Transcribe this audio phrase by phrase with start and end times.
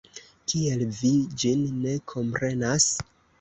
[0.53, 1.11] Kiel vi
[1.43, 2.89] ĝin ne komprenas?